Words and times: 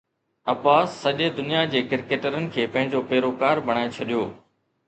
عباس 0.53 0.95
سڄي 1.01 1.27
دنيا 1.39 1.61
جي 1.75 1.81
ڪرڪيٽرن 1.91 2.49
کي 2.57 2.67
پنهنجو 2.73 3.05
پيروڪار 3.13 3.65
بڻائي 3.69 3.97
ڇڏيو 4.01 4.27